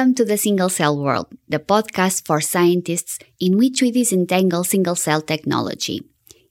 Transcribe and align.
Welcome 0.00 0.14
to 0.14 0.24
the 0.24 0.38
Single 0.38 0.70
Cell 0.70 0.96
World, 0.96 1.26
the 1.46 1.58
podcast 1.58 2.24
for 2.24 2.40
scientists 2.40 3.18
in 3.38 3.58
which 3.58 3.82
we 3.82 3.90
disentangle 3.90 4.64
single 4.64 4.96
cell 4.96 5.20
technology. 5.20 6.00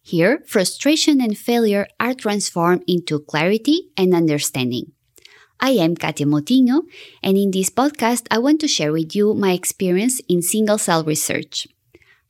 Here, 0.03 0.43
frustration 0.45 1.19
and 1.19 1.35
failure 1.35 1.87
are 1.99 2.13
transformed 2.13 2.83
into 2.85 3.17
clarity 3.17 3.89
and 3.97 4.13
understanding. 4.13 4.91
I 5.59 5.71
am 5.81 5.95
Cátia 5.95 6.27
Moutinho, 6.29 6.83
and 7.23 7.37
in 7.37 7.49
this 7.49 7.71
podcast, 7.71 8.27
I 8.29 8.37
want 8.37 8.61
to 8.61 8.67
share 8.67 8.91
with 8.91 9.15
you 9.15 9.33
my 9.33 9.53
experience 9.53 10.21
in 10.29 10.43
single 10.43 10.77
cell 10.77 11.03
research. 11.03 11.67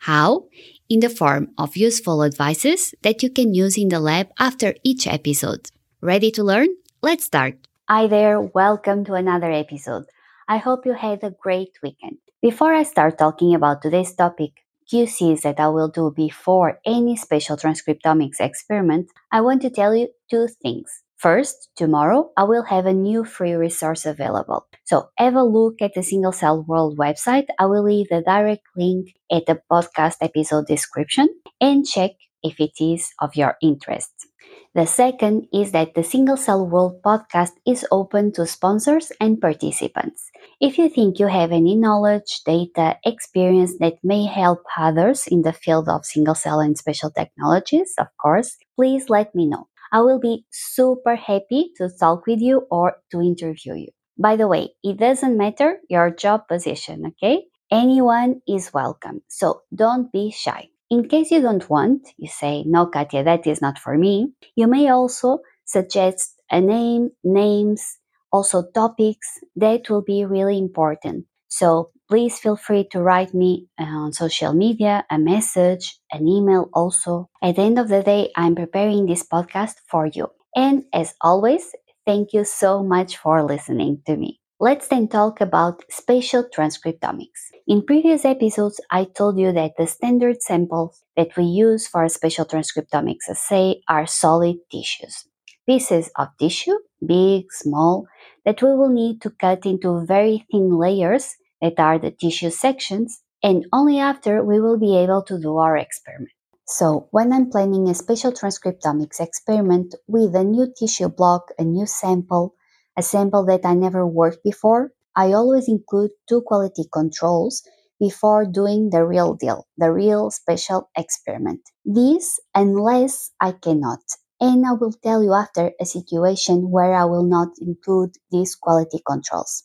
How? 0.08 0.48
In 0.88 1.02
the 1.02 1.10
form 1.10 1.52
of 1.58 1.76
useful 1.76 2.24
advices 2.24 2.96
that 3.02 3.22
you 3.22 3.30
can 3.30 3.54
use 3.54 3.78
in 3.78 3.90
the 3.90 4.00
lab 4.00 4.30
after 4.40 4.74
each 4.86 5.06
episode. 5.06 5.70
Ready 6.00 6.32
to 6.32 6.46
learn? 6.46 6.70
Let's 7.02 7.26
start. 7.26 7.68
Hi 7.90 8.08
there, 8.08 8.40
welcome 8.40 9.04
to 9.04 9.16
another 9.16 9.52
episode. 9.52 10.06
I 10.50 10.58
hope 10.58 10.84
you 10.84 10.94
had 10.94 11.24
a 11.24 11.30
great 11.30 11.78
weekend. 11.84 12.18
Before 12.42 12.74
I 12.74 12.82
start 12.82 13.20
talking 13.20 13.54
about 13.54 13.84
today's 13.84 14.16
topic, 14.16 14.66
QCs 14.92 15.42
that 15.42 15.60
I 15.60 15.68
will 15.68 15.90
do 15.90 16.12
before 16.12 16.80
any 16.84 17.16
spatial 17.16 17.56
transcriptomics 17.56 18.40
experiment, 18.40 19.12
I 19.32 19.42
want 19.42 19.62
to 19.62 19.70
tell 19.70 19.96
you 19.96 20.08
two 20.28 20.48
things. 20.48 21.04
First, 21.18 21.70
tomorrow 21.76 22.32
I 22.36 22.46
will 22.46 22.64
have 22.64 22.88
a 22.88 22.94
new 22.94 23.26
free 23.26 23.54
resource 23.54 24.08
available. 24.08 24.66
So 24.86 25.10
have 25.20 25.36
a 25.36 25.44
look 25.44 25.84
at 25.84 25.94
the 25.94 26.02
Single 26.02 26.32
Cell 26.32 26.64
World 26.64 26.98
website. 26.98 27.46
I 27.60 27.68
will 27.68 27.84
leave 27.84 28.08
the 28.10 28.24
direct 28.24 28.64
link 28.76 29.14
at 29.32 29.46
the 29.46 29.62
podcast 29.72 30.16
episode 30.22 30.66
description 30.66 31.30
and 31.62 31.86
check 31.86 32.12
if 32.42 32.60
it 32.60 32.72
is 32.80 33.12
of 33.22 33.36
your 33.36 33.56
interest. 33.62 34.29
The 34.76 34.86
second 34.86 35.48
is 35.54 35.72
that 35.72 35.96
the 35.96 36.04
Single 36.04 36.38
Cell 36.38 36.66
World 36.66 37.02
podcast 37.04 37.52
is 37.66 37.86
open 37.92 38.32
to 38.34 38.46
sponsors 38.46 39.12
and 39.20 39.42
participants. 39.42 40.30
If 40.62 40.78
you 40.78 40.90
think 40.90 41.20
you 41.20 41.28
have 41.28 41.52
any 41.52 41.76
knowledge, 41.76 42.42
data, 42.46 42.98
experience 43.04 43.78
that 43.80 43.96
may 44.04 44.26
help 44.26 44.60
others 44.78 45.28
in 45.28 45.42
the 45.42 45.54
field 45.54 45.90
of 45.90 46.06
single 46.06 46.36
cell 46.36 46.60
and 46.60 46.78
spatial 46.78 47.12
technologies, 47.12 47.94
of 47.98 48.08
course, 48.22 48.58
please 48.76 49.10
let 49.10 49.34
me 49.34 49.48
know. 49.48 49.68
I 49.92 50.02
will 50.02 50.20
be 50.20 50.46
super 50.52 51.16
happy 51.16 51.72
to 51.78 51.90
talk 51.90 52.28
with 52.28 52.40
you 52.40 52.68
or 52.70 52.98
to 53.12 53.22
interview 53.22 53.74
you. 53.74 53.88
By 54.18 54.36
the 54.36 54.48
way, 54.48 54.76
it 54.84 54.98
doesn't 54.98 55.38
matter 55.38 55.80
your 55.90 56.12
job 56.12 56.48
position, 56.48 57.06
okay? 57.08 57.46
Anyone 57.72 58.42
is 58.48 58.74
welcome, 58.74 59.22
so 59.28 59.62
don't 59.74 60.12
be 60.12 60.30
shy. 60.32 60.70
In 60.90 61.08
case 61.08 61.32
you 61.32 61.42
don't 61.42 61.68
want, 61.70 62.10
you 62.18 62.28
say, 62.28 62.64
no, 62.64 62.88
Cátia, 62.88 63.24
that 63.24 63.46
is 63.48 63.62
not 63.62 63.80
for 63.80 63.98
me, 63.98 64.34
you 64.56 64.68
may 64.68 64.90
also 64.90 65.40
suggest 65.66 66.36
a 66.52 66.62
name, 66.62 67.12
names, 67.24 67.98
also 68.32 68.64
topics 68.74 69.40
that 69.56 69.90
will 69.90 70.02
be 70.04 70.26
really 70.26 70.58
important. 70.58 71.26
So 71.48 71.92
please 72.08 72.40
feel 72.40 72.56
free 72.56 72.88
to 72.92 73.02
write 73.02 73.34
me 73.34 73.68
uh, 73.80 73.84
on 73.86 74.14
social 74.14 74.54
media, 74.54 75.06
a 75.10 75.18
message, 75.18 76.00
an 76.12 76.28
email 76.28 76.70
also. 76.74 77.30
At 77.42 77.56
the 77.56 77.64
end 77.64 77.80
of 77.80 77.88
the 77.90 78.04
day, 78.04 78.32
I'm 78.36 78.56
preparing 78.56 79.06
this 79.06 79.24
podcast 79.28 79.76
for 79.90 80.06
you. 80.08 80.28
And 80.56 80.84
as 80.94 81.14
always, 81.22 81.72
thank 82.06 82.34
you 82.34 82.44
so 82.44 82.84
much 82.84 83.18
for 83.18 83.44
listening 83.44 84.02
to 84.08 84.16
me. 84.16 84.39
Let's 84.62 84.90
then 84.90 85.08
talk 85.08 85.40
about 85.40 85.86
spatial 85.90 86.44
transcriptomics. 86.44 87.48
In 87.66 87.82
previous 87.86 88.26
episodes, 88.26 88.82
I 88.92 89.06
told 89.06 89.40
you 89.40 89.54
that 89.54 89.78
the 89.78 89.88
standard 89.88 90.42
samples 90.42 91.02
that 91.16 91.30
we 91.38 91.46
use 91.46 91.88
for 91.88 92.04
a 92.04 92.10
spatial 92.10 92.44
transcriptomics 92.44 93.30
assay 93.30 93.80
are 93.88 94.06
solid 94.06 94.58
tissues. 94.70 95.30
Pieces 95.66 96.12
of 96.18 96.28
tissue, 96.38 96.78
big, 97.06 97.46
small, 97.54 98.08
that 98.44 98.62
we 98.62 98.76
will 98.76 98.90
need 98.90 99.22
to 99.22 99.30
cut 99.30 99.66
into 99.66 100.06
very 100.06 100.46
thin 100.52 100.78
layers 100.78 101.38
that 101.62 101.80
are 101.80 101.98
the 101.98 102.12
tissue 102.12 102.50
sections, 102.50 103.22
and 103.42 103.66
only 103.72 103.98
after 103.98 104.44
we 104.44 104.60
will 104.60 104.78
be 104.78 104.98
able 104.98 105.24
to 105.24 105.40
do 105.40 105.56
our 105.56 105.78
experiment. 105.78 106.34
So, 106.68 107.08
when 107.12 107.32
I'm 107.32 107.50
planning 107.50 107.88
a 107.88 107.96
spatial 107.96 108.34
transcriptomics 108.34 109.22
experiment 109.22 109.96
with 110.06 110.36
a 110.36 110.44
new 110.44 110.68
tissue 110.78 111.08
block, 111.08 111.52
a 111.58 111.64
new 111.64 111.86
sample, 111.86 112.56
a 113.00 113.02
sample 113.02 113.46
that 113.46 113.66
I 113.66 113.74
never 113.76 114.06
worked 114.06 114.44
before, 114.44 114.92
I 115.16 115.32
always 115.32 115.70
include 115.70 116.12
two 116.28 116.42
quality 116.42 116.84
controls 116.92 117.64
before 117.98 118.46
doing 118.46 118.90
the 118.90 119.06
real 119.06 119.36
deal, 119.36 119.68
the 119.78 119.92
real 119.92 120.30
special 120.32 120.90
experiment. 120.98 121.62
This 121.86 122.40
unless 122.54 123.32
I 123.40 123.54
cannot. 123.54 124.02
And 124.42 124.66
I 124.66 124.74
will 124.74 124.92
tell 124.92 125.24
you 125.24 125.34
after 125.34 125.72
a 125.80 125.86
situation 125.86 126.72
where 126.72 126.94
I 126.94 127.06
will 127.06 127.24
not 127.24 127.50
include 127.62 128.16
these 128.32 128.56
quality 128.56 129.02
controls. 129.08 129.64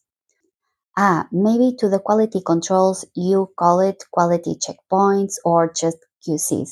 Ah, 0.96 1.26
maybe 1.32 1.76
to 1.80 1.88
the 1.88 1.98
quality 1.98 2.40
controls 2.40 3.04
you 3.16 3.50
call 3.58 3.80
it 3.80 4.04
quality 4.12 4.54
checkpoints 4.54 5.34
or 5.44 5.72
just 5.72 5.98
QCs. 6.26 6.70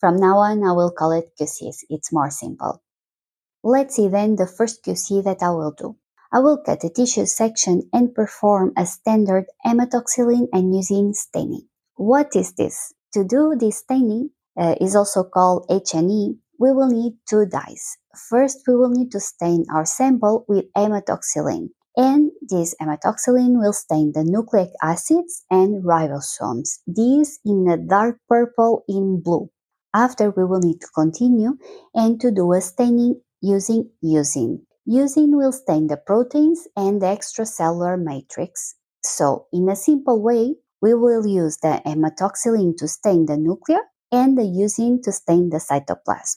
From 0.00 0.16
now 0.16 0.38
on, 0.38 0.64
I 0.64 0.72
will 0.72 0.90
call 0.90 1.12
it 1.12 1.30
QCs. 1.40 1.84
It's 1.88 2.12
more 2.12 2.30
simple. 2.30 2.82
Let's 3.62 3.94
see 3.94 4.08
then 4.08 4.36
the 4.36 4.46
first 4.46 4.82
QC 4.84 5.22
that 5.22 5.42
I 5.42 5.50
will 5.50 5.72
do. 5.72 5.96
I 6.32 6.38
will 6.38 6.58
cut 6.58 6.80
the 6.80 6.90
tissue 6.90 7.26
section 7.26 7.90
and 7.92 8.14
perform 8.14 8.72
a 8.76 8.86
standard 8.86 9.46
hematoxylin 9.66 10.46
and 10.52 10.72
eosin 10.72 11.12
staining. 11.12 11.66
What 11.96 12.36
is 12.36 12.52
this? 12.52 12.94
To 13.14 13.24
do 13.24 13.56
this 13.58 13.78
staining 13.78 14.30
uh, 14.56 14.76
is 14.80 14.94
also 14.94 15.24
called 15.24 15.66
H&E. 15.68 16.36
We 16.58 16.72
will 16.72 16.88
need 16.88 17.14
two 17.28 17.46
dyes. 17.46 17.96
First, 18.28 18.60
we 18.68 18.76
will 18.76 18.90
need 18.90 19.10
to 19.10 19.18
stain 19.18 19.64
our 19.74 19.84
sample 19.84 20.44
with 20.46 20.66
hematoxylin, 20.76 21.70
and 21.96 22.30
this 22.40 22.76
hematoxylin 22.80 23.58
will 23.58 23.72
stain 23.72 24.12
the 24.14 24.22
nucleic 24.22 24.70
acids 24.80 25.44
and 25.50 25.82
ribosomes. 25.82 26.78
These 26.86 27.40
in 27.44 27.66
a 27.68 27.76
dark 27.76 28.18
purple 28.28 28.84
in 28.86 29.20
blue. 29.20 29.50
After, 29.92 30.30
we 30.30 30.44
will 30.44 30.60
need 30.60 30.80
to 30.80 30.88
continue 30.94 31.58
and 31.92 32.20
to 32.20 32.30
do 32.30 32.52
a 32.52 32.60
staining 32.60 33.20
using 33.40 33.90
eosin. 34.04 34.60
Eosin 34.88 35.36
will 35.36 35.52
stain 35.52 35.86
the 35.86 35.96
proteins 35.96 36.66
and 36.76 37.02
the 37.02 37.06
extracellular 37.06 38.02
matrix. 38.02 38.74
So, 39.02 39.46
in 39.52 39.68
a 39.68 39.76
simple 39.76 40.20
way, 40.22 40.56
we 40.80 40.94
will 40.94 41.26
use 41.26 41.58
the 41.58 41.82
hematoxylin 41.84 42.76
to 42.78 42.88
stain 42.88 43.26
the 43.26 43.36
nucleus 43.36 43.82
and 44.10 44.36
the 44.36 44.42
eosin 44.42 45.02
to 45.02 45.12
stain 45.12 45.50
the 45.50 45.58
cytoplasm. 45.58 46.36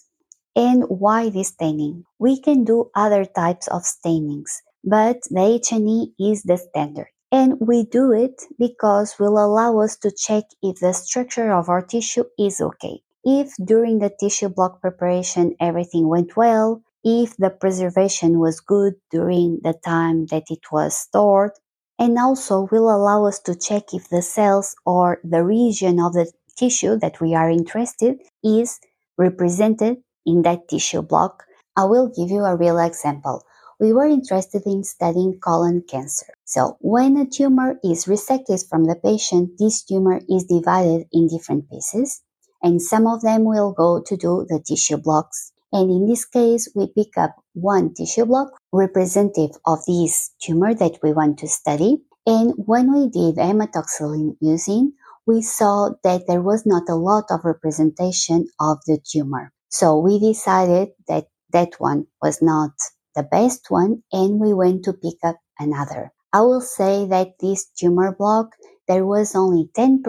And 0.56 0.84
why 0.88 1.30
this 1.30 1.48
staining? 1.48 2.04
We 2.20 2.40
can 2.40 2.64
do 2.64 2.92
other 2.96 3.26
types 3.26 3.68
of 3.70 3.86
stainings, 3.86 4.62
but 4.84 5.22
the 5.30 5.42
H&E 5.42 6.14
is 6.20 6.44
the 6.44 6.58
standard. 6.58 7.08
And 7.32 7.60
we 7.60 7.86
do 7.86 8.12
it 8.12 8.44
because 8.60 9.18
will 9.20 9.44
allow 9.44 9.80
us 9.80 9.98
to 9.98 10.12
check 10.12 10.44
if 10.62 10.80
the 10.80 10.94
structure 10.94 11.52
of 11.52 11.70
our 11.70 11.82
tissue 11.82 12.26
is 12.38 12.62
okay. 12.62 13.02
If 13.24 13.54
during 13.64 13.98
the 14.00 14.12
tissue 14.20 14.50
block 14.50 14.82
preparation 14.82 15.56
everything 15.60 16.08
went 16.08 16.38
well, 16.38 16.84
if 17.04 17.36
the 17.38 17.50
preservation 17.50 18.40
was 18.40 18.60
good 18.60 18.94
during 19.12 19.60
the 19.64 19.74
time 19.74 20.28
that 20.28 20.44
it 20.50 20.72
was 20.72 20.98
stored, 20.98 21.52
and 22.00 22.18
also 22.18 22.68
will 22.72 22.90
allow 22.90 23.26
us 23.26 23.40
to 23.40 23.56
check 23.56 23.94
if 23.94 24.10
the 24.10 24.22
cells 24.22 24.76
or 24.86 25.20
the 25.24 25.44
region 25.44 26.00
of 26.00 26.14
the 26.14 26.32
tissue 26.58 26.98
that 26.98 27.20
we 27.22 27.36
are 27.36 27.50
interested 27.50 28.20
is 28.44 28.80
represented 29.18 29.98
in 30.26 30.42
that 30.44 30.68
tissue 30.68 31.02
block. 31.02 31.44
I 31.76 31.86
will 31.86 32.08
give 32.08 32.30
you 32.30 32.44
a 32.44 32.56
real 32.56 32.80
example. 32.80 33.44
We 33.80 33.92
were 33.94 34.06
interested 34.06 34.64
in 34.66 34.84
studying 34.84 35.40
colon 35.40 35.84
cancer. 35.90 36.34
So, 36.46 36.78
when 36.80 37.18
a 37.18 37.26
tumor 37.26 37.80
is 37.84 38.06
resected 38.06 38.68
from 38.70 38.86
the 38.86 38.96
patient, 38.96 39.58
this 39.58 39.84
tumor 39.84 40.22
is 40.30 40.46
divided 40.46 41.08
in 41.12 41.28
different 41.28 41.70
pieces, 41.70 42.22
and 42.62 42.82
some 42.82 43.08
of 43.08 43.22
them 43.22 43.44
will 43.44 43.74
go 43.74 44.02
to 44.02 44.16
do 44.16 44.46
the 44.48 44.60
tissue 44.66 44.98
blocks 44.98 45.53
and 45.74 45.90
in 45.90 46.08
this 46.08 46.24
case, 46.24 46.70
we 46.76 46.88
pick 46.88 47.18
up 47.18 47.36
one 47.54 47.96
tissue 47.96 48.26
block 48.26 48.52
representative 48.72 49.58
of 49.66 49.80
this 49.88 50.30
tumor 50.40 50.76
that 50.76 51.00
we 51.02 51.14
want 51.14 51.40
to 51.40 51.48
study. 51.48 51.98
And 52.28 52.54
when 52.58 52.94
we 52.94 53.10
did 53.10 53.36
hematoxylin 53.36 54.38
eosin, 54.42 54.92
we 55.26 55.42
saw 55.42 55.90
that 56.04 56.28
there 56.28 56.44
was 56.44 56.66
not 56.66 56.84
a 56.88 56.96
lot 56.96 57.26
of 57.32 57.44
representation 57.44 58.48
of 58.60 58.78
the 58.86 59.00
tumor. 59.04 59.52
So 59.70 59.98
we 59.98 60.20
decided 60.20 60.90
that 61.08 61.26
that 61.52 61.74
one 61.80 62.06
was 62.22 62.40
not 62.40 62.72
the 63.16 63.24
best 63.24 63.66
one 63.70 64.04
and 64.12 64.40
we 64.40 64.54
went 64.54 64.86
to 64.86 64.94
pick 64.94 65.18
up 65.24 65.38
another. 65.58 66.12
I 66.32 66.42
will 66.42 66.62
say 66.62 67.08
that 67.08 67.40
this 67.40 67.66
tumor 67.78 68.16
block, 68.16 68.50
there 68.88 69.06
was 69.06 69.36
only 69.36 69.70
10% 69.76 70.04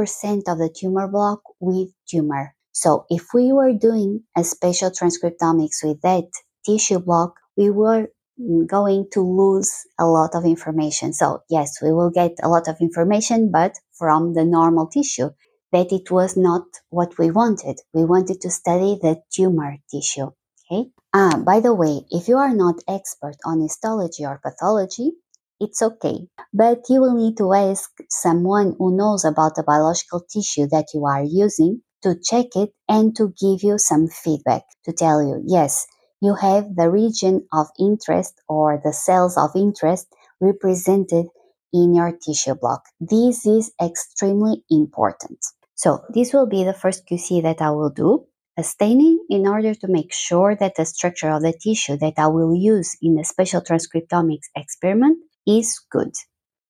of 0.47 0.59
the 0.59 0.69
tumor 0.75 1.09
block 1.09 1.41
with 1.61 1.89
tumor. 2.07 2.54
So 2.75 3.07
if 3.09 3.29
we 3.33 3.53
were 3.53 3.73
doing 3.73 4.25
a 4.37 4.45
spatial 4.45 4.91
transcriptomics 4.91 5.83
with 5.83 6.01
that 6.03 6.29
tissue 6.67 6.99
block, 6.99 7.35
we 7.57 7.71
were 7.71 8.09
going 8.67 9.07
to 9.13 9.21
lose 9.21 9.73
a 9.99 10.07
lot 10.07 10.35
of 10.35 10.45
information. 10.45 11.13
So 11.13 11.45
yes, 11.49 11.81
we 11.81 11.93
will 11.93 12.11
get 12.11 12.33
a 12.43 12.49
lot 12.49 12.67
of 12.67 12.77
information, 12.81 13.51
but 13.53 13.79
from 13.97 14.35
the 14.35 14.45
normal 14.45 14.89
tissue, 14.89 15.31
that 15.71 15.93
it 15.93 16.11
was 16.11 16.37
not 16.37 16.65
what 16.91 17.17
we 17.17 17.31
wanted. 17.31 17.79
We 17.93 18.05
wanted 18.05 18.41
to 18.41 18.51
study 18.51 18.99
the 19.01 19.23
tumor 19.33 19.77
tissue. 19.91 20.31
Okay. 20.71 20.91
Ah, 21.15 21.41
by 21.47 21.61
the 21.61 21.75
way, 21.75 22.07
if 22.11 22.27
you 22.27 22.39
are 22.39 22.55
not 22.55 22.83
expert 22.89 23.37
on 23.45 23.61
histology 23.61 24.27
or 24.27 24.41
pathology, 24.43 25.13
it's 25.61 25.81
okay. 25.81 26.27
But 26.53 26.83
you 26.89 27.01
will 27.01 27.15
need 27.15 27.37
to 27.39 27.53
ask 27.53 27.91
someone 28.11 28.75
who 28.79 28.97
knows 28.97 29.25
about 29.25 29.55
the 29.55 29.63
biological 29.63 30.21
tissue 30.29 30.67
that 30.73 30.89
you 30.93 31.07
are 31.07 31.23
using 31.23 31.83
to 32.05 32.15
check 32.23 32.47
it 32.55 32.71
and 32.89 33.17
to 33.17 33.35
give 33.41 33.63
you 33.63 33.79
some 33.79 34.07
feedback 34.07 34.63
to 34.85 34.93
tell 34.93 35.23
you, 35.23 35.43
yes, 35.47 35.87
you 36.21 36.35
have 36.35 36.77
the 36.77 36.91
region 36.91 37.47
of 37.53 37.67
interest 37.79 38.41
or 38.49 38.81
the 38.85 38.93
cells 38.93 39.37
of 39.37 39.51
interest 39.57 40.07
represented 40.41 41.27
in 41.73 41.95
your 41.95 42.13
tissue 42.13 42.55
block. 42.55 42.85
This 43.01 43.45
is 43.45 43.73
extremely 43.83 44.63
important. 44.71 45.39
So 45.75 46.05
this 46.15 46.33
will 46.33 46.47
be 46.47 46.63
the 46.63 46.73
first 46.73 47.07
QC 47.07 47.43
that 47.43 47.61
I 47.61 47.71
will 47.71 47.91
do, 47.91 48.27
a 48.57 48.63
staining 48.63 49.19
in 49.29 49.47
order 49.47 49.75
to 49.75 49.89
make 49.89 50.13
sure 50.13 50.55
that 50.55 50.77
the 50.77 50.85
structure 50.87 51.31
of 51.31 51.43
the 51.43 51.53
tissue 51.53 51.97
that 51.97 52.15
I 52.17 52.29
will 52.29 52.55
use 52.55 52.97
in 53.03 53.17
the 53.17 53.25
spatial 53.25 53.61
transcriptomics 53.61 54.49
experiment 54.55 55.19
is 55.47 55.81
good. 55.91 56.13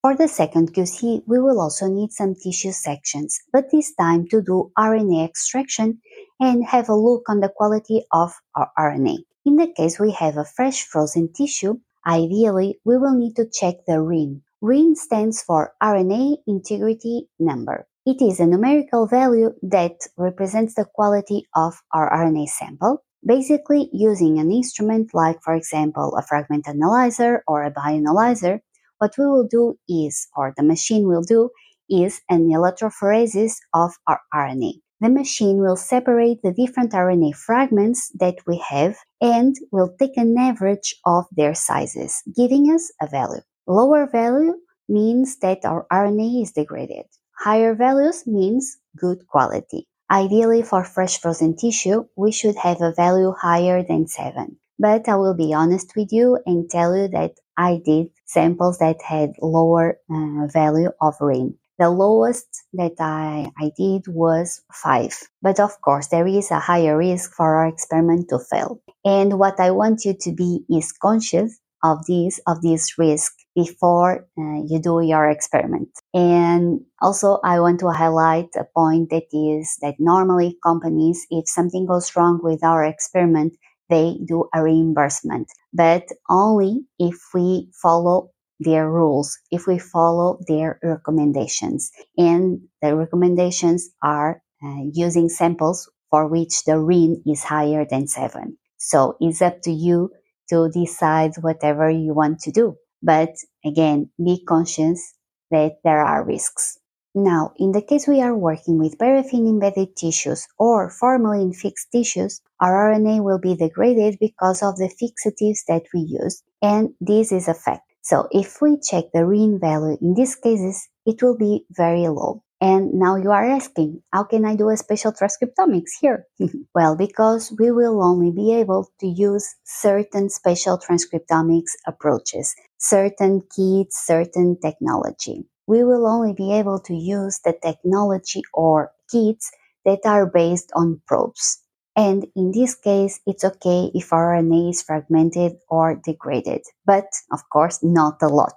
For 0.05 0.15
the 0.15 0.29
second 0.29 0.75
QC, 0.75 1.23
we 1.27 1.41
will 1.41 1.59
also 1.59 1.89
need 1.89 2.13
some 2.13 2.35
tissue 2.35 2.73
sections, 2.73 3.41
but 3.55 3.71
this 3.73 3.95
time 3.95 4.29
to 4.29 4.43
do 4.43 4.71
RNA 4.79 5.25
extraction 5.25 5.99
and 6.39 6.63
have 6.67 6.91
a 6.91 6.95
look 6.95 7.23
on 7.31 7.41
the 7.41 7.49
quality 7.49 8.05
of 8.13 8.35
our 8.55 8.71
RNA. 8.79 9.25
In 9.47 9.57
the 9.57 9.73
case 9.75 9.99
we 9.99 10.13
have 10.13 10.37
a 10.37 10.45
fresh 10.45 10.85
frozen 10.85 11.33
tissue, 11.33 11.79
ideally 12.07 12.79
we 12.85 12.99
will 12.99 13.17
need 13.17 13.35
to 13.37 13.49
check 13.51 13.77
the 13.87 14.03
RIN. 14.03 14.43
RIN 14.61 14.95
stands 14.95 15.41
for 15.41 15.73
RNA 15.83 16.37
integrity 16.47 17.31
number. 17.39 17.87
It 18.05 18.21
is 18.21 18.41
a 18.41 18.47
numerical 18.47 19.07
value 19.07 19.55
that 19.63 19.97
represents 20.19 20.75
the 20.75 20.85
quality 20.85 21.47
of 21.57 21.81
our 21.95 22.13
RNA 22.13 22.49
sample, 22.49 23.03
basically 23.25 23.89
using 23.91 24.39
an 24.39 24.53
instrument 24.53 25.15
like, 25.15 25.41
for 25.43 25.55
example, 25.55 26.15
a 26.19 26.23
fragment 26.23 26.69
analyzer 26.69 27.43
or 27.49 27.65
a 27.65 27.73
bioanalyzer. 27.73 28.61
What 28.99 29.15
we 29.19 29.27
will 29.27 29.47
do 29.47 29.79
is, 29.89 30.29
or 30.37 30.55
the 30.57 30.63
machine 30.63 31.07
will 31.07 31.23
do, 31.23 31.51
is 31.91 32.21
an 32.29 32.49
electrophoresis 32.49 33.55
of 33.75 33.93
our 34.07 34.21
RNA. 34.33 34.81
The 35.01 35.11
machine 35.11 35.59
will 35.59 35.77
separate 35.77 36.41
the 36.43 36.53
different 36.53 36.93
RNA 36.93 37.37
fragments 37.37 38.11
that 38.19 38.37
we 38.47 38.63
have 38.69 38.97
and 39.21 39.55
will 39.71 39.95
take 39.99 40.17
an 40.17 40.39
average 40.39 40.95
of 41.05 41.25
their 41.33 41.55
sizes, 41.55 42.23
giving 42.35 42.73
us 42.73 42.91
a 43.03 43.07
value. 43.07 43.43
Lower 43.67 44.07
value 44.07 44.55
means 44.89 45.37
that 45.39 45.65
our 45.65 45.87
RNA 45.93 46.43
is 46.43 46.53
degraded. 46.53 47.07
Higher 47.39 47.75
values 47.75 48.27
means 48.27 48.79
good 48.97 49.27
quality. 49.27 49.89
Ideally, 50.11 50.63
for 50.63 50.85
fresh 50.85 51.19
frozen 51.21 51.57
tissue, 51.57 52.05
we 52.17 52.31
should 52.31 52.57
have 52.57 52.81
a 52.81 52.93
value 52.93 53.33
higher 53.37 53.83
than 53.83 54.07
7. 54.07 54.57
But 54.79 55.09
I 55.09 55.17
will 55.17 55.35
be 55.35 55.53
honest 55.53 55.93
with 55.97 56.13
you 56.13 56.39
and 56.47 56.71
tell 56.71 56.97
you 56.97 57.09
that 57.09 57.33
I 57.57 57.81
did 57.85 58.09
samples 58.25 58.79
that 58.79 59.03
had 59.03 59.33
lower 59.41 59.99
uh, 60.11 60.47
value 60.47 60.91
of 61.01 61.15
RIN. 61.21 61.55
The 61.79 61.91
lowest 61.91 62.47
that 62.75 62.95
I, 63.01 63.51
I 63.59 63.73
did 63.77 64.07
was 64.07 64.63
5. 64.73 65.13
But 65.43 65.59
of 65.59 65.81
course, 65.81 66.07
there 66.07 66.27
is 66.27 66.51
a 66.51 66.61
higher 66.61 66.97
risk 66.97 67.33
for 67.35 67.57
our 67.57 67.67
experiment 67.67 68.29
to 68.29 68.39
fail. 68.39 68.81
And 69.05 69.39
what 69.39 69.59
I 69.59 69.73
want 69.73 70.05
you 70.05 70.15
to 70.21 70.33
be 70.33 70.65
is 70.71 70.93
conscious 70.93 71.59
of 71.85 72.07
this 72.07 72.41
of 72.47 72.63
this 72.63 72.97
risk 72.99 73.35
before 73.55 74.27
uh, 74.39 74.63
you 74.67 74.81
do 74.81 75.01
your 75.03 75.29
experiment. 75.29 75.91
And 76.13 76.81
also, 77.01 77.39
I 77.45 77.61
want 77.61 77.81
to 77.81 77.91
highlight 77.91 78.49
a 78.57 78.65
point 78.75 79.11
that 79.11 79.29
is 79.33 79.77
that 79.83 79.97
normally 79.99 80.59
companies, 80.65 81.27
if 81.31 81.49
something 81.49 81.87
goes 81.87 82.17
wrong 82.17 82.41
with 82.43 82.65
our 82.65 82.85
experiment, 82.85 83.55
they 83.95 84.19
do 84.27 84.49
a 84.53 84.61
reimbursement, 84.61 85.47
but 85.73 86.03
only 86.29 86.83
if 86.99 87.17
we 87.33 87.71
follow 87.81 88.31
their 88.59 88.91
rules, 88.91 89.39
if 89.53 89.67
we 89.69 89.79
follow 89.79 90.39
their 90.49 90.81
recommendations. 90.83 91.93
And 92.19 92.61
the 92.83 92.97
recommendations 92.97 93.91
are 94.03 94.43
uh, 94.65 94.83
using 94.93 95.29
samples 95.29 95.89
for 96.11 96.27
which 96.27 96.65
the 96.65 96.79
RIN 96.81 97.23
is 97.25 97.45
higher 97.45 97.87
than 97.89 98.09
7. 98.09 98.57
So 98.79 99.17
it's 99.21 99.41
up 99.41 99.63
to 99.63 99.71
you 99.71 100.11
to 100.51 100.69
decide 100.71 101.33
whatever 101.41 101.89
you 101.89 102.15
want 102.15 102.41
to 102.41 102.51
do. 102.51 102.75
But 103.01 103.35
again, 103.65 104.11
be 104.19 104.43
conscious 104.45 105.15
that 105.51 105.77
there 105.85 106.05
are 106.05 106.25
risks. 106.25 106.79
Now, 107.15 107.53
in 107.59 107.71
the 107.71 107.83
case 107.83 108.09
we 108.09 108.21
are 108.21 108.35
working 108.35 108.77
with 108.77 108.99
paraffin 108.99 109.47
embedded 109.47 109.95
tissues 109.95 110.49
or 110.59 110.91
formalin 110.91 111.53
fixed 111.53 111.93
tissues, 111.93 112.41
our 112.65 112.95
RNA 112.95 113.23
will 113.23 113.39
be 113.39 113.55
degraded 113.55 114.17
because 114.19 114.63
of 114.63 114.77
the 114.77 114.89
fixatives 114.89 115.59
that 115.69 115.83
we 115.93 116.01
use, 116.01 116.43
and 116.63 116.95
this 116.99 117.31
is 117.31 117.47
a 117.47 117.53
fact. 117.53 117.83
So 118.01 118.27
if 118.31 118.63
we 118.63 118.79
check 118.81 119.05
the 119.13 119.27
RIN 119.27 119.61
value 119.61 119.99
in 120.01 120.15
these 120.15 120.35
cases, 120.35 120.89
it 121.05 121.23
will 121.23 121.37
be 121.37 121.67
very 121.71 122.09
low. 122.09 122.43
And 122.63 122.95
now 122.95 123.17
you 123.17 123.31
are 123.33 123.45
asking, 123.45 124.03
how 124.15 124.25
can 124.25 124.47
I 124.47 124.57
do 124.57 124.71
a 124.71 124.79
spatial 124.79 125.13
transcriptomics 125.13 125.91
here? 126.01 126.25
well, 126.75 126.97
because 126.97 127.53
we 127.59 127.71
will 127.71 128.03
only 128.03 128.31
be 128.31 128.55
able 128.55 128.89
to 129.01 129.07
use 129.07 129.55
certain 129.65 130.31
spatial 130.31 130.79
transcriptomics 130.79 131.73
approaches, 131.87 132.55
certain 132.79 133.43
kits, 133.55 134.07
certain 134.07 134.57
technology. 134.59 135.45
We 135.67 135.85
will 135.85 136.07
only 136.07 136.33
be 136.33 136.55
able 136.55 136.81
to 136.81 136.95
use 136.95 137.41
the 137.45 137.55
technology 137.63 138.41
or 138.55 138.93
kits 139.13 139.51
that 139.85 140.01
are 140.07 140.25
based 140.25 140.71
on 140.75 141.03
probes. 141.07 141.61
And 141.97 142.27
in 142.35 142.51
this 142.51 142.75
case, 142.75 143.21
it's 143.27 143.45
okay 143.45 143.91
if 143.95 144.11
RNA 144.11 144.71
is 144.71 144.83
fragmented 144.83 145.59
or 145.69 145.95
degraded, 145.95 146.63
but 146.85 147.07
of 147.33 147.49
course, 147.51 147.83
not 147.83 148.23
a 148.23 148.29
lot. 148.29 148.57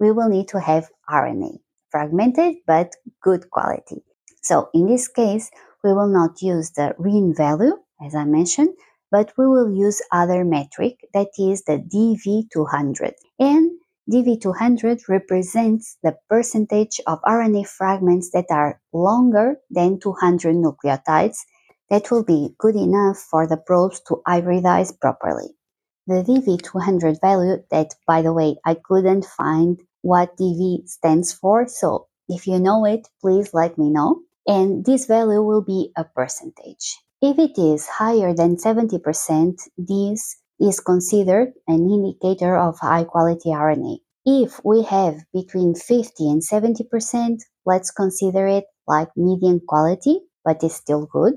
We 0.00 0.10
will 0.10 0.28
need 0.28 0.48
to 0.48 0.60
have 0.60 0.88
RNA 1.08 1.58
fragmented 1.90 2.56
but 2.66 2.96
good 3.22 3.48
quality. 3.50 4.02
So 4.42 4.68
in 4.74 4.86
this 4.86 5.06
case, 5.06 5.50
we 5.84 5.92
will 5.92 6.08
not 6.08 6.42
use 6.42 6.72
the 6.72 6.94
RIN 6.98 7.34
value, 7.36 7.76
as 8.04 8.14
I 8.16 8.24
mentioned, 8.24 8.70
but 9.12 9.32
we 9.38 9.46
will 9.46 9.70
use 9.70 10.02
other 10.10 10.44
metric 10.44 10.98
that 11.14 11.28
is 11.38 11.62
the 11.62 11.78
DV200. 11.78 13.12
And 13.38 13.70
DV200 14.10 15.08
represents 15.08 15.96
the 16.02 16.16
percentage 16.28 17.00
of 17.06 17.22
RNA 17.22 17.68
fragments 17.68 18.30
that 18.32 18.46
are 18.50 18.80
longer 18.92 19.56
than 19.70 20.00
200 20.00 20.56
nucleotides 20.56 21.38
that 21.94 22.10
will 22.10 22.24
be 22.24 22.52
good 22.58 22.74
enough 22.74 23.18
for 23.18 23.46
the 23.46 23.56
probes 23.56 24.00
to 24.00 24.20
hybridize 24.26 24.92
properly. 25.00 25.54
The 26.08 26.24
DV200 26.26 27.20
value 27.20 27.62
that, 27.70 27.94
by 28.04 28.20
the 28.20 28.32
way, 28.32 28.56
I 28.66 28.74
couldn't 28.74 29.24
find 29.24 29.80
what 30.02 30.36
DV 30.36 30.88
stands 30.88 31.32
for. 31.32 31.68
So 31.68 32.08
if 32.28 32.48
you 32.48 32.58
know 32.58 32.84
it, 32.84 33.06
please 33.20 33.54
let 33.54 33.78
me 33.78 33.90
know. 33.90 34.22
And 34.44 34.84
this 34.84 35.06
value 35.06 35.40
will 35.40 35.62
be 35.62 35.92
a 35.96 36.02
percentage. 36.02 36.98
If 37.22 37.38
it 37.38 37.56
is 37.56 37.86
higher 37.86 38.34
than 38.34 38.56
70%, 38.56 39.54
this 39.78 40.36
is 40.58 40.80
considered 40.80 41.52
an 41.68 41.88
indicator 41.88 42.58
of 42.58 42.76
high 42.80 43.04
quality 43.04 43.50
RNA. 43.50 43.98
If 44.26 44.60
we 44.64 44.82
have 44.82 45.22
between 45.32 45.76
50 45.76 46.28
and 46.28 46.42
70%, 46.42 47.38
let's 47.64 47.92
consider 47.92 48.48
it 48.48 48.64
like 48.88 49.10
medium 49.16 49.60
quality, 49.64 50.22
but 50.44 50.64
it's 50.64 50.74
still 50.74 51.06
good. 51.06 51.34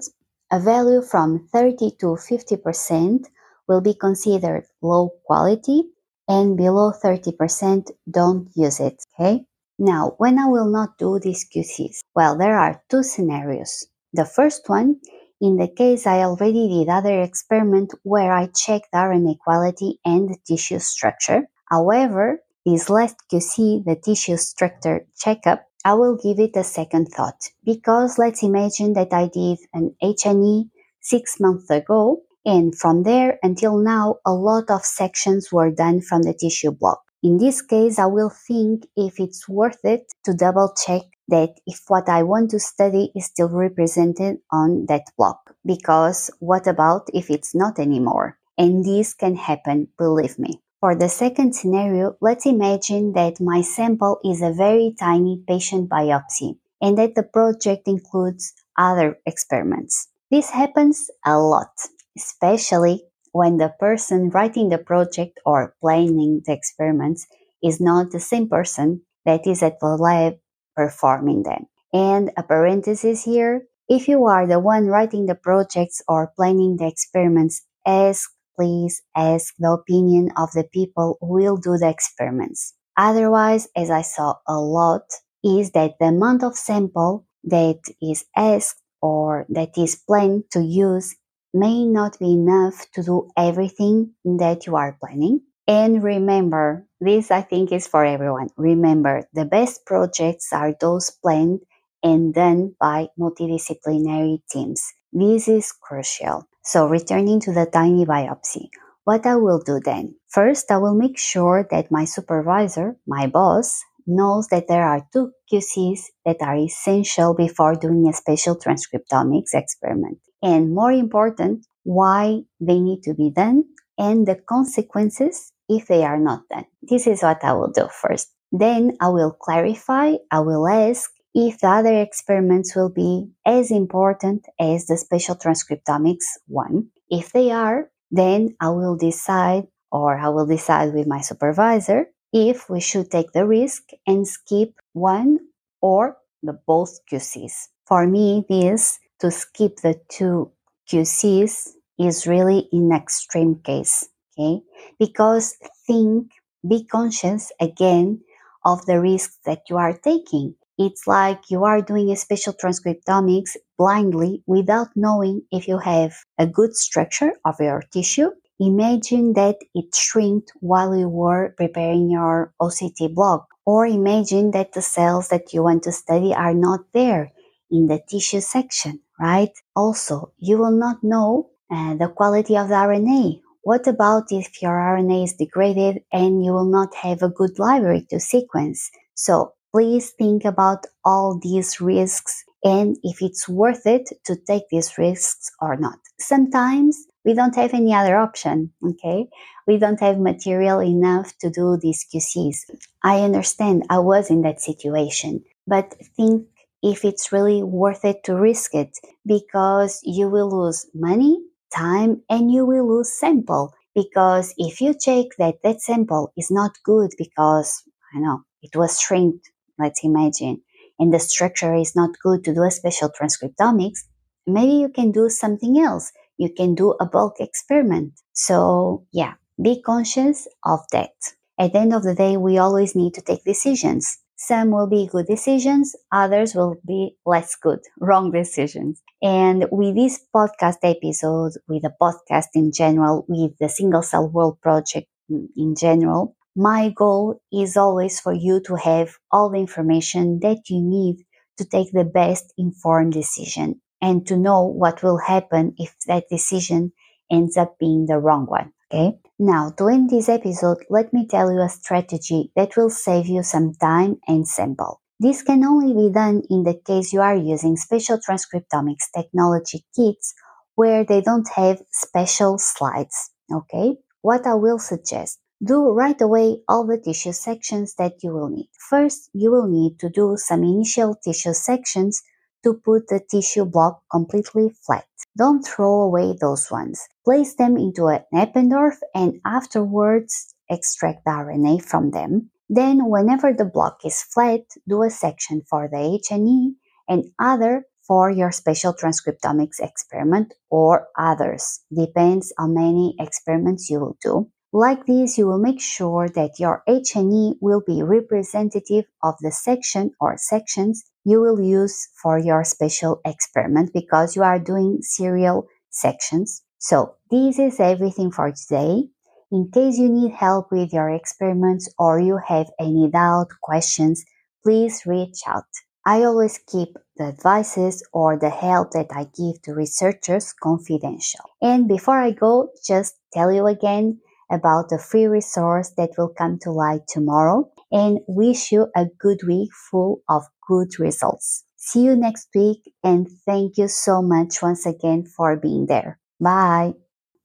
A 0.49 0.59
value 0.61 1.01
from 1.01 1.47
30 1.51 1.91
to 1.99 2.15
50% 2.15 3.25
will 3.67 3.81
be 3.81 3.93
considered 3.93 4.63
low 4.81 5.09
quality 5.25 5.83
and 6.27 6.55
below 6.55 6.91
30% 6.91 7.91
don't 8.09 8.49
use 8.55 8.79
it, 8.79 9.03
okay? 9.13 9.45
Now, 9.77 10.15
when 10.17 10.39
I 10.39 10.47
will 10.47 10.69
not 10.69 10.97
do 10.97 11.19
these 11.19 11.45
QCs? 11.53 11.99
Well, 12.15 12.37
there 12.37 12.57
are 12.57 12.81
two 12.89 13.03
scenarios. 13.03 13.87
The 14.13 14.23
first 14.23 14.69
one, 14.69 15.01
in 15.41 15.57
the 15.57 15.67
case 15.67 16.07
I 16.07 16.23
already 16.23 16.69
did 16.69 16.89
other 16.89 17.21
experiment 17.21 17.93
where 18.03 18.31
I 18.31 18.47
checked 18.47 18.93
RNA 18.93 19.39
quality 19.39 19.99
and 20.05 20.37
tissue 20.45 20.79
structure. 20.79 21.49
However, 21.65 22.39
this 22.65 22.89
last 22.89 23.17
QC, 23.31 23.83
the 23.83 23.95
tissue 23.95 24.37
structure 24.37 25.05
checkup, 25.17 25.65
I 25.87 25.93
will 25.93 26.17
give 26.17 26.37
it 26.37 26.57
a 26.57 26.65
second 26.65 27.13
thought 27.15 27.47
because 27.63 28.17
let's 28.17 28.43
imagine 28.43 28.91
that 28.95 29.13
I 29.13 29.29
did 29.29 29.59
an 29.73 29.95
H&E 30.03 30.65
six 30.99 31.39
months 31.39 31.69
ago 31.69 32.23
and 32.45 32.77
from 32.77 33.03
there 33.03 33.39
until 33.41 33.77
now, 33.77 34.17
a 34.25 34.33
lot 34.33 34.69
of 34.69 34.83
sections 34.83 35.49
were 35.49 35.71
done 35.71 36.01
from 36.01 36.23
the 36.23 36.33
tissue 36.33 36.71
block. 36.71 37.03
In 37.23 37.37
this 37.37 37.61
case, 37.61 37.99
I 37.99 38.07
will 38.07 38.29
think 38.29 38.85
if 38.97 39.17
it's 39.17 39.47
worth 39.47 39.79
it 39.85 40.11
to 40.25 40.33
double 40.33 40.75
check 40.85 41.03
that 41.29 41.51
if 41.65 41.79
what 41.87 42.09
I 42.09 42.21
want 42.21 42.51
to 42.51 42.59
study 42.59 43.13
is 43.15 43.27
still 43.27 43.47
represented 43.47 44.39
on 44.51 44.87
that 44.87 45.05
block. 45.17 45.55
Because 45.65 46.29
what 46.39 46.67
about 46.67 47.07
if 47.13 47.29
it's 47.29 47.55
not 47.55 47.79
anymore? 47.79 48.37
And 48.57 48.83
this 48.83 49.13
can 49.13 49.37
happen, 49.37 49.87
believe 49.97 50.37
me. 50.37 50.61
For 50.79 50.95
the 50.95 51.09
second 51.09 51.55
scenario, 51.55 52.15
let's 52.21 52.45
imagine 52.45 53.13
that 53.13 53.41
my 53.41 53.61
sample 53.61 54.19
is 54.23 54.41
a 54.41 54.53
very 54.53 54.95
tiny 54.99 55.43
patient 55.47 55.89
biopsy 55.89 56.57
and 56.81 56.97
that 56.97 57.15
the 57.15 57.23
project 57.23 57.87
includes 57.87 58.53
other 58.77 59.19
experiments. 59.25 60.09
This 60.29 60.51
happens 60.51 61.09
a 61.25 61.37
lot 61.39 61.71
especially 62.17 63.03
when 63.31 63.57
the 63.57 63.73
person 63.79 64.29
writing 64.29 64.69
the 64.69 64.77
project 64.77 65.39
or 65.45 65.75
planning 65.81 66.41
the 66.45 66.53
experiments 66.53 67.27
is 67.63 67.79
not 67.79 68.11
the 68.11 68.19
same 68.19 68.49
person 68.49 69.01
that 69.25 69.45
is 69.45 69.61
at 69.61 69.79
the 69.79 69.95
lab 69.95 70.33
performing 70.75 71.43
them. 71.43 71.65
And 71.93 72.31
a 72.37 72.43
parenthesis 72.43 73.23
here 73.23 73.67
if 73.89 74.07
you 74.09 74.25
are 74.25 74.45
the 74.45 74.59
one 74.59 74.87
writing 74.87 75.27
the 75.27 75.35
projects 75.35 76.01
or 76.09 76.33
planning 76.35 76.75
the 76.75 76.87
experiments, 76.87 77.61
ask, 77.85 78.29
please 78.57 79.01
ask 79.15 79.53
the 79.59 79.71
opinion 79.71 80.31
of 80.37 80.51
the 80.53 80.63
people 80.63 81.17
who 81.21 81.33
will 81.33 81.57
do 81.57 81.77
the 81.77 81.89
experiments. 81.89 82.73
Otherwise, 82.97 83.67
as 83.75 83.89
I 83.89 84.01
saw 84.01 84.35
a 84.47 84.59
lot, 84.59 85.03
is 85.43 85.71
that 85.71 85.95
the 85.99 86.07
amount 86.07 86.43
of 86.43 86.55
sample 86.57 87.25
that 87.43 87.79
is 88.01 88.25
asked 88.35 88.81
or 89.01 89.45
that 89.49 89.77
is 89.77 89.95
planned 89.95 90.45
to 90.51 90.61
use 90.61 91.15
may 91.53 91.85
not 91.85 92.19
be 92.19 92.33
enough 92.33 92.85
to 92.93 93.03
do 93.03 93.29
everything 93.37 94.13
that 94.25 94.65
you 94.65 94.75
are 94.75 94.97
planning. 94.99 95.41
And 95.67 96.03
remember, 96.03 96.87
this 96.99 97.29
I 97.31 97.41
think 97.41 97.71
is 97.71 97.87
for 97.87 98.05
everyone. 98.05 98.49
Remember, 98.57 99.27
the 99.33 99.45
best 99.45 99.85
projects 99.85 100.51
are 100.53 100.73
those 100.79 101.09
planned 101.09 101.61
and 102.03 102.33
done 102.33 102.75
by 102.79 103.09
multidisciplinary 103.19 104.41
teams. 104.49 104.81
This 105.11 105.47
is 105.47 105.71
crucial. 105.71 106.47
So, 106.67 106.85
returning 106.85 107.39
to 107.47 107.53
the 107.53 107.65
tiny 107.65 108.05
biopsy, 108.05 108.67
what 109.05 109.25
I 109.25 109.37
will 109.37 109.63
do 109.65 109.79
then? 109.79 110.15
First, 110.27 110.69
I 110.69 110.75
will 110.75 110.95
make 110.95 111.17
sure 111.17 111.65
that 111.71 111.89
my 111.89 112.03
supervisor, 112.03 112.97
my 113.07 113.25
boss, 113.25 113.81
knows 114.05 114.47
that 114.47 114.67
there 114.67 114.83
are 114.83 115.07
two 115.13 115.31
QCs 115.49 116.01
that 116.25 116.41
are 116.41 116.57
essential 116.57 117.33
before 117.33 117.75
doing 117.75 118.05
a 118.09 118.11
spatial 118.11 118.57
transcriptomics 118.57 119.53
experiment. 119.53 120.19
And 120.43 120.75
more 120.75 120.91
important, 120.91 121.65
why 121.83 122.41
they 122.59 122.81
need 122.81 123.01
to 123.03 123.13
be 123.13 123.31
done 123.31 123.63
and 123.97 124.27
the 124.27 124.35
consequences 124.35 125.53
if 125.69 125.87
they 125.87 126.03
are 126.03 126.19
not 126.19 126.41
done. 126.51 126.65
This 126.81 127.07
is 127.07 127.23
what 127.23 127.45
I 127.45 127.53
will 127.53 127.71
do 127.71 127.87
first. 127.87 128.27
Then 128.51 128.97
I 128.99 129.07
will 129.07 129.31
clarify, 129.31 130.15
I 130.29 130.41
will 130.41 130.67
ask 130.67 131.09
if 131.39 131.59
the 131.59 131.67
other 131.67 132.01
experiments 132.01 132.75
will 132.75 132.89
be 132.89 133.29
as 133.45 133.69
important 133.69 134.47
as 134.59 134.87
the 134.87 134.97
spatial 134.97 135.35
transcriptomics 135.35 136.25
one. 136.47 136.87
If 137.11 137.31
they 137.31 137.51
are, 137.51 137.91
then 138.09 138.55
I 138.59 138.69
will 138.69 138.97
decide 138.97 139.67
or 139.91 140.17
I 140.17 140.29
will 140.29 140.47
decide 140.47 140.95
with 140.95 141.05
my 141.05 141.21
supervisor 141.21 142.07
if 142.33 142.71
we 142.71 142.79
should 142.79 143.11
take 143.11 143.33
the 143.33 143.45
risk 143.45 143.83
and 144.07 144.27
skip 144.27 144.73
one 144.93 145.37
or 145.79 146.17
the 146.41 146.53
both 146.65 147.05
QCs. 147.05 147.67
For 147.85 148.07
me, 148.07 148.43
this 148.49 148.97
to 149.19 149.29
skip 149.29 149.77
the 149.83 150.01
two 150.09 150.51
QCs 150.89 151.69
is 151.99 152.25
really 152.25 152.67
in 152.71 152.91
extreme 152.91 153.61
case, 153.63 154.09
okay? 154.33 154.63
Because 154.97 155.55
think, 155.85 156.31
be 156.67 156.83
conscious 156.83 157.51
again 157.61 158.21
of 158.65 158.83
the 158.87 158.99
risks 158.99 159.37
that 159.45 159.69
you 159.69 159.77
are 159.77 159.93
taking. 159.93 160.55
It's 160.77 161.07
like 161.07 161.49
you 161.49 161.63
are 161.63 161.81
doing 161.81 162.11
a 162.11 162.15
spatial 162.15 162.53
transcriptomics 162.53 163.57
blindly 163.77 164.43
without 164.45 164.89
knowing 164.95 165.41
if 165.51 165.67
you 165.67 165.79
have 165.79 166.13
a 166.37 166.45
good 166.45 166.75
structure 166.75 167.33
of 167.45 167.55
your 167.59 167.81
tissue. 167.91 168.29
Imagine 168.59 169.33
that 169.33 169.57
it 169.73 169.95
shrinked 169.95 170.51
while 170.61 170.95
you 170.95 171.09
were 171.09 171.53
preparing 171.57 172.09
your 172.09 172.53
OCT 172.61 173.13
block, 173.13 173.47
or 173.65 173.85
imagine 173.85 174.51
that 174.51 174.73
the 174.73 174.81
cells 174.81 175.29
that 175.29 175.53
you 175.53 175.63
want 175.63 175.83
to 175.83 175.91
study 175.91 176.33
are 176.33 176.53
not 176.53 176.81
there 176.93 177.31
in 177.69 177.87
the 177.87 177.99
tissue 178.09 178.41
section, 178.41 178.99
right? 179.19 179.51
Also, 179.75 180.33
you 180.37 180.57
will 180.57 180.71
not 180.71 181.03
know 181.03 181.49
uh, 181.71 181.95
the 181.95 182.07
quality 182.07 182.57
of 182.57 182.69
the 182.69 182.75
RNA. 182.75 183.41
What 183.61 183.85
about 183.87 184.31
if 184.31 184.61
your 184.61 184.71
RNA 184.71 185.25
is 185.25 185.33
degraded 185.33 186.03
and 186.11 186.43
you 186.43 186.53
will 186.53 186.69
not 186.69 186.95
have 186.95 187.21
a 187.21 187.29
good 187.29 187.59
library 187.59 188.07
to 188.09 188.19
sequence? 188.19 188.89
So 189.13 189.53
please 189.77 190.09
think 190.17 190.43
about 190.43 190.87
all 191.05 191.39
these 191.43 191.79
risks 191.79 192.43
and 192.63 192.97
if 193.03 193.21
it's 193.21 193.47
worth 193.47 193.85
it 193.85 194.09
to 194.25 194.35
take 194.35 194.63
these 194.71 194.97
risks 194.97 195.51
or 195.61 195.75
not. 195.75 195.99
Sometimes 196.19 197.05
we 197.23 197.35
don't 197.35 197.55
have 197.55 197.75
any 197.75 197.93
other 197.93 198.17
option, 198.17 198.71
okay? 198.83 199.27
We 199.67 199.77
don't 199.77 199.99
have 199.99 200.17
material 200.17 200.81
enough 200.81 201.37
to 201.41 201.51
do 201.51 201.77
these 201.79 202.03
QCs. 202.11 202.57
I 203.03 203.19
understand 203.19 203.83
I 203.87 203.99
was 203.99 204.31
in 204.31 204.41
that 204.41 204.61
situation, 204.61 205.43
but 205.67 205.93
think 206.15 206.47
if 206.81 207.05
it's 207.05 207.31
really 207.31 207.61
worth 207.61 208.03
it 208.03 208.23
to 208.23 208.33
risk 208.33 208.73
it 208.73 208.97
because 209.27 209.99
you 210.03 210.27
will 210.27 210.49
lose 210.49 210.87
money, 210.95 211.37
time, 211.71 212.23
and 212.31 212.51
you 212.51 212.65
will 212.65 212.87
lose 212.87 213.13
sample. 213.13 213.75
Because 213.93 214.55
if 214.57 214.81
you 214.81 214.95
check 214.95 215.27
that 215.37 215.61
that 215.61 215.81
sample 215.81 216.33
is 216.35 216.49
not 216.49 216.79
good 216.83 217.11
because, 217.15 217.83
I 218.15 218.17
know, 218.17 218.41
it 218.63 218.75
was 218.75 218.99
shrinked 218.99 219.51
let's 219.79 220.03
imagine, 220.03 220.61
and 220.99 221.13
the 221.13 221.19
structure 221.19 221.73
is 221.75 221.95
not 221.95 222.11
good 222.21 222.43
to 222.45 222.53
do 222.53 222.63
a 222.63 222.71
spatial 222.71 223.09
transcriptomics, 223.09 223.99
maybe 224.45 224.73
you 224.73 224.89
can 224.89 225.11
do 225.11 225.29
something 225.29 225.79
else. 225.79 226.11
You 226.37 226.49
can 226.53 226.75
do 226.75 226.91
a 226.99 227.05
bulk 227.05 227.35
experiment. 227.39 228.13
So, 228.33 229.05
yeah, 229.11 229.33
be 229.61 229.81
conscious 229.81 230.47
of 230.63 230.81
that. 230.91 231.11
At 231.59 231.73
the 231.73 231.79
end 231.79 231.93
of 231.93 232.03
the 232.03 232.13
day, 232.13 232.37
we 232.37 232.57
always 232.59 232.95
need 232.95 233.13
to 233.15 233.21
take 233.21 233.43
decisions. 233.43 234.19
Some 234.35 234.69
will 234.69 234.85
be 234.87 235.07
good 235.07 235.25
decisions, 235.25 235.95
others 236.11 236.53
will 236.53 236.75
be 236.85 237.17
less 237.25 237.55
good, 237.55 237.79
wrong 237.99 238.31
decisions. 238.31 239.01
And 239.21 239.65
with 239.71 239.95
this 239.95 240.23
podcast 240.35 240.77
episode, 240.83 241.53
with 241.67 241.81
the 241.81 241.93
podcast 241.99 242.49
in 242.53 242.71
general, 242.71 243.25
with 243.27 243.57
the 243.59 243.67
Single 243.67 244.03
Cell 244.03 244.29
World 244.29 244.61
Project 244.61 245.07
in 245.29 245.73
general, 245.75 246.35
my 246.57 246.89
goal 246.89 247.39
is 247.53 247.77
always 247.77 248.19
for 248.19 248.33
you 248.33 248.59
to 248.59 248.75
have 248.75 249.13
all 249.31 249.51
the 249.51 249.59
information 249.59 250.39
that 250.41 250.57
you 250.71 250.81
need 250.81 251.23
to 251.55 251.63
take 251.63 251.91
the 251.91 252.03
best 252.03 252.51
informed 252.57 253.13
decision 253.13 253.79
and 254.01 254.25
to 254.25 254.35
know 254.35 254.63
what 254.63 255.03
will 255.03 255.19
happen 255.19 255.75
if 255.77 255.95
that 256.07 256.23
decision 256.31 256.91
ends 257.31 257.57
up 257.57 257.77
being 257.79 258.07
the 258.07 258.17
wrong 258.17 258.47
one. 258.47 258.73
Okay. 258.91 259.19
Now, 259.37 259.71
end 259.79 260.09
this 260.09 260.29
episode, 260.29 260.77
let 260.89 261.13
me 261.13 261.27
tell 261.27 261.51
you 261.51 261.61
a 261.61 261.69
strategy 261.69 262.51
that 262.55 262.75
will 262.75 262.89
save 262.89 263.27
you 263.27 263.43
some 263.43 263.75
time 263.75 264.17
and 264.27 264.47
sample. 264.47 265.01
This 265.19 265.43
can 265.43 265.63
only 265.63 265.93
be 265.93 266.11
done 266.11 266.41
in 266.49 266.63
the 266.63 266.79
case 266.87 267.13
you 267.13 267.21
are 267.21 267.35
using 267.35 267.77
spatial 267.77 268.17
transcriptomics 268.17 269.11
technology 269.15 269.85
kits 269.95 270.33
where 270.73 271.03
they 271.03 271.21
don't 271.21 271.49
have 271.55 271.83
special 271.91 272.57
slides. 272.57 273.29
Okay. 273.53 273.97
What 274.21 274.47
I 274.47 274.55
will 274.55 274.79
suggest 274.79 275.39
do 275.63 275.89
right 275.89 276.19
away 276.21 276.59
all 276.67 276.85
the 276.85 276.97
tissue 276.97 277.31
sections 277.31 277.95
that 277.95 278.23
you 278.23 278.31
will 278.31 278.49
need. 278.49 278.69
First, 278.89 279.29
you 279.33 279.51
will 279.51 279.67
need 279.67 279.99
to 279.99 280.09
do 280.09 280.35
some 280.37 280.63
initial 280.63 281.15
tissue 281.15 281.53
sections 281.53 282.21
to 282.63 282.73
put 282.73 283.07
the 283.07 283.21
tissue 283.31 283.65
block 283.65 284.01
completely 284.11 284.69
flat. 284.85 285.05
Don't 285.37 285.63
throw 285.63 286.01
away 286.01 286.35
those 286.39 286.69
ones. 286.71 287.07
Place 287.23 287.55
them 287.55 287.77
into 287.77 288.07
an 288.07 288.23
Eppendorf 288.33 288.97
and 289.15 289.39
afterwards 289.45 290.53
extract 290.69 291.23
the 291.25 291.31
RNA 291.31 291.83
from 291.83 292.11
them. 292.11 292.49
Then, 292.69 293.09
whenever 293.09 293.53
the 293.53 293.65
block 293.65 293.99
is 294.03 294.21
flat, 294.21 294.61
do 294.87 295.03
a 295.03 295.09
section 295.09 295.61
for 295.69 295.87
the 295.87 296.19
H&E 296.21 296.75
and 297.07 297.23
other 297.39 297.85
for 298.05 298.29
your 298.29 298.51
spatial 298.51 298.93
transcriptomics 298.93 299.79
experiment 299.79 300.53
or 300.69 301.07
others. 301.17 301.81
Depends 301.93 302.53
how 302.57 302.67
many 302.67 303.15
experiments 303.19 303.89
you 303.89 303.99
will 303.99 304.17
do. 304.21 304.49
Like 304.73 305.05
this, 305.05 305.37
you 305.37 305.47
will 305.47 305.59
make 305.59 305.79
sure 305.79 306.27
that 306.29 306.59
your 306.59 306.83
H&E 306.87 307.53
will 307.61 307.81
be 307.85 308.03
representative 308.03 309.05
of 309.23 309.35
the 309.39 309.51
section 309.51 310.11
or 310.19 310.35
sections 310.37 311.05
you 311.23 311.39
will 311.39 311.61
use 311.61 312.07
for 312.21 312.37
your 312.37 312.63
special 312.63 313.21
experiment 313.25 313.91
because 313.93 314.35
you 314.35 314.43
are 314.43 314.59
doing 314.59 314.99
serial 315.01 315.67
sections. 315.89 316.63
So 316.77 317.15
this 317.31 317.59
is 317.59 317.79
everything 317.79 318.31
for 318.31 318.51
today. 318.51 319.09
In 319.51 319.69
case 319.73 319.97
you 319.97 320.09
need 320.09 320.33
help 320.33 320.71
with 320.71 320.91
your 320.91 321.09
experiments 321.09 321.89
or 321.97 322.19
you 322.19 322.37
have 322.47 322.67
any 322.79 323.09
doubt, 323.09 323.47
questions, 323.61 324.25
please 324.63 325.03
reach 325.05 325.39
out. 325.47 325.65
I 326.05 326.23
always 326.23 326.59
keep 326.59 326.95
the 327.17 327.25
advices 327.25 328.05
or 328.13 328.37
the 328.37 328.49
help 328.49 328.91
that 328.91 329.07
I 329.11 329.23
give 329.23 329.61
to 329.63 329.73
researchers 329.73 330.53
confidential. 330.53 331.45
And 331.61 331.87
before 331.87 332.19
I 332.19 332.31
go, 332.31 332.69
just 332.85 333.15
tell 333.33 333.51
you 333.51 333.67
again 333.67 334.19
about 334.51 334.89
the 334.89 334.97
free 334.97 335.25
resource 335.25 335.91
that 335.97 336.11
will 336.17 336.29
come 336.29 336.57
to 336.61 336.71
light 336.71 337.01
tomorrow 337.07 337.69
and 337.91 338.19
wish 338.27 338.71
you 338.71 338.87
a 338.95 339.05
good 339.19 339.39
week 339.47 339.69
full 339.89 340.21
of 340.29 340.43
good 340.67 340.99
results. 340.99 341.63
See 341.75 342.03
you 342.03 342.15
next 342.15 342.49
week 342.53 342.93
and 343.03 343.27
thank 343.45 343.77
you 343.77 343.87
so 343.87 344.21
much 344.21 344.61
once 344.61 344.85
again 344.85 345.25
for 345.25 345.55
being 345.55 345.85
there. 345.87 346.19
Bye. 346.39 346.93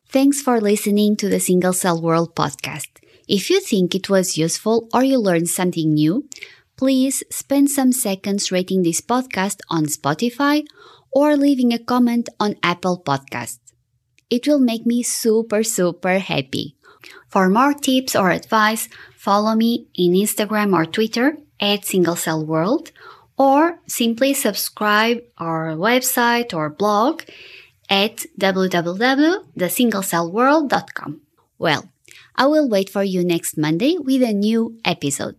Thanks 0.09 0.43
for 0.43 0.61
listening 0.61 1.17
to 1.17 1.29
the 1.29 1.41
Single 1.41 1.73
Cell 1.73 2.03
World 2.03 2.35
podcast. 2.35 2.89
If 3.29 3.49
you 3.49 3.61
think 3.61 3.95
it 3.95 4.11
was 4.11 4.37
useful 4.37 4.89
or 4.93 5.03
you 5.05 5.19
learned 5.19 5.49
something 5.49 5.95
new, 5.95 6.29
please 6.77 7.23
spend 7.31 7.71
some 7.71 7.93
seconds 7.93 8.53
rating 8.53 8.83
this 8.83 9.01
podcast 9.01 9.61
on 9.71 9.87
Spotify 9.87 10.65
or 11.13 11.37
leaving 11.37 11.73
a 11.73 11.79
comment 11.79 12.29
on 12.41 12.57
Apple 12.63 13.03
Podcast. 13.05 13.59
It 14.29 14.49
will 14.49 14.59
make 14.59 14.85
me 14.85 15.03
super, 15.03 15.63
super 15.63 16.19
happy. 16.19 16.77
For 17.29 17.49
more 17.49 17.75
tips 17.75 18.15
or 18.15 18.31
advice, 18.31 18.89
follow 19.17 19.55
me 19.55 19.87
in 19.95 20.13
Instagram 20.13 20.75
or 20.75 20.87
Twitter 20.87 21.39
at 21.61 21.85
Single 21.85 22.17
Cell 22.17 22.45
World 22.45 22.93
or 23.37 23.79
simply 23.87 24.35
subscribe 24.35 25.23
our 25.39 25.75
website 25.75 26.53
or 26.55 26.69
blog 26.69 27.23
at 27.89 28.27
www.thesinglecellworld.com. 28.39 31.21
Well, 31.59 31.89
I 32.37 32.47
will 32.47 32.69
wait 32.69 32.89
for 32.89 33.03
you 33.05 33.25
next 33.25 33.59
Monday 33.59 33.97
with 33.99 34.23
a 34.23 34.33
new 34.33 34.79
episode. 34.85 35.37